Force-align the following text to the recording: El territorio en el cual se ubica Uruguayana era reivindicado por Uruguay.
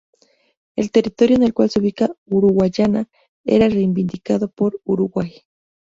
El 0.75 0.89
territorio 0.89 1.35
en 1.35 1.43
el 1.43 1.53
cual 1.53 1.69
se 1.69 1.79
ubica 1.79 2.09
Uruguayana 2.25 3.07
era 3.45 3.69
reivindicado 3.69 4.49
por 4.49 4.81
Uruguay. 4.83 5.43